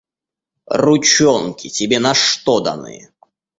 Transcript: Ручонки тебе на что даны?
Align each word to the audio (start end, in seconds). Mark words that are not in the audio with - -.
Ручонки 0.71 1.69
тебе 1.69 1.99
на 1.99 2.15
что 2.15 2.59
даны? 2.59 3.11